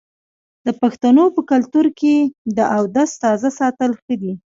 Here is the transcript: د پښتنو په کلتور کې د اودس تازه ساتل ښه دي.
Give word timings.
د 0.65 0.67
پښتنو 0.81 1.23
په 1.35 1.41
کلتور 1.51 1.85
کې 1.99 2.15
د 2.57 2.59
اودس 2.75 3.11
تازه 3.23 3.49
ساتل 3.59 3.91
ښه 4.01 4.15
دي. 4.21 4.33